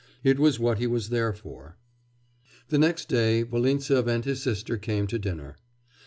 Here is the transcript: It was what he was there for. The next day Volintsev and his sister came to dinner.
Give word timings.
It 0.23 0.39
was 0.39 0.57
what 0.59 0.79
he 0.79 0.87
was 0.87 1.09
there 1.09 1.31
for. 1.31 1.77
The 2.69 2.79
next 2.79 3.07
day 3.07 3.43
Volintsev 3.43 4.07
and 4.07 4.25
his 4.25 4.41
sister 4.41 4.75
came 4.79 5.05
to 5.05 5.19
dinner. 5.19 5.57